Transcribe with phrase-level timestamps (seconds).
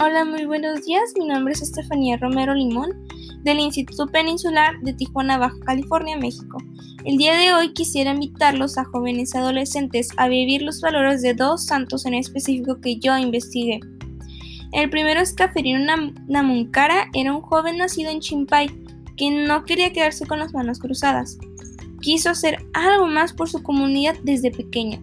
[0.00, 1.12] Hola, muy buenos días.
[1.18, 3.06] Mi nombre es Estefanía Romero Limón
[3.42, 6.56] del Instituto Peninsular de Tijuana, Baja California, México.
[7.04, 11.66] El día de hoy quisiera invitarlos a jóvenes adolescentes a vivir los valores de dos
[11.66, 13.80] santos en específico que yo investigué.
[14.72, 15.80] El primero es Caferino
[16.26, 18.68] Namunkara, era un joven nacido en Chimpay
[19.16, 21.38] que no quería quedarse con las manos cruzadas.
[22.00, 25.02] Quiso hacer algo más por su comunidad desde pequeño.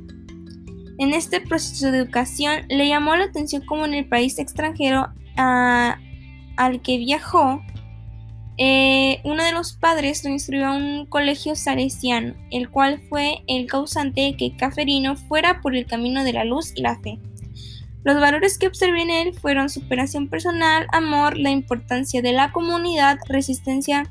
[1.00, 6.82] En este proceso de educación le llamó la atención cómo en el país extranjero al
[6.82, 7.62] que viajó,
[8.58, 13.68] eh, uno de los padres lo instruyó a un colegio salesiano, el cual fue el
[13.68, 17.18] causante de que Caferino fuera por el camino de la luz y la fe.
[18.04, 23.20] Los valores que observé en él fueron superación personal, amor, la importancia de la comunidad,
[23.30, 24.04] resistencia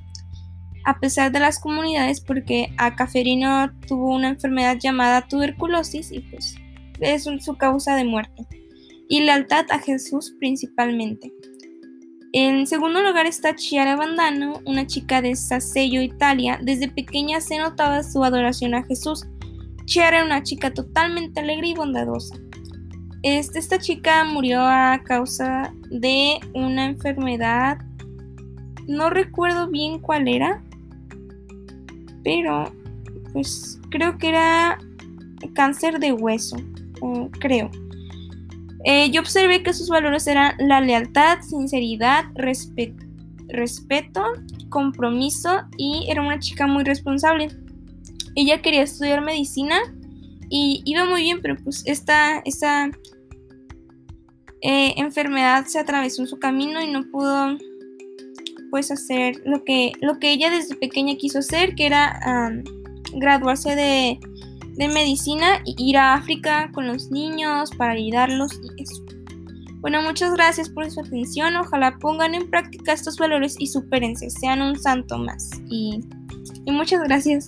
[0.87, 6.57] a pesar de las comunidades, porque a Caferino tuvo una enfermedad llamada tuberculosis y pues
[7.01, 8.47] es su causa de muerte,
[9.09, 11.33] y lealtad a Jesús principalmente.
[12.33, 16.59] En segundo lugar está Chiara Bandano, una chica de Sassello, Italia.
[16.63, 19.27] Desde pequeña se notaba su adoración a Jesús.
[19.87, 22.37] Chiara era una chica totalmente alegre y bondadosa.
[23.23, 27.79] Este, esta chica murió a causa de una enfermedad,
[28.87, 30.63] no recuerdo bien cuál era,
[32.23, 32.71] pero
[33.33, 34.79] pues creo que era
[35.55, 36.57] cáncer de hueso
[37.41, 37.71] creo.
[38.85, 44.23] Eh, yo observé que sus valores eran la lealtad, sinceridad, respeto,
[44.69, 47.49] compromiso y era una chica muy responsable.
[48.35, 49.77] Ella quería estudiar medicina
[50.49, 52.91] y iba muy bien, pero pues esta, esta
[54.63, 57.59] eh, enfermedad se atravesó en su camino y no pudo
[58.71, 62.21] pues hacer lo que, lo que ella desde pequeña quiso hacer, que era
[63.15, 64.21] graduarse de
[64.79, 69.03] de medicina y ir a África con los niños para ayudarlos y eso.
[69.81, 71.57] Bueno, muchas gracias por su atención.
[71.57, 75.51] Ojalá pongan en práctica estos valores y supérense, sean un santo más.
[75.69, 76.01] Y,
[76.65, 77.47] y muchas gracias.